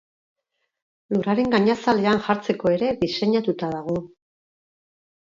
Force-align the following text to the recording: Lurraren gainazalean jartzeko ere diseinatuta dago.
Lurraren 1.15 1.53
gainazalean 1.55 2.21
jartzeko 2.29 2.71
ere 2.77 2.89
diseinatuta 3.05 3.71
dago. 3.75 3.99